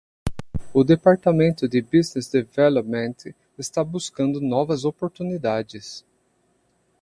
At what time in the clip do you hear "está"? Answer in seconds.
3.55-3.83